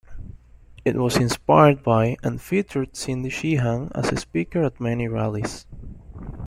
[0.83, 5.67] It was inspired by and featured Cindy Sheehan as a speaker at many rallies.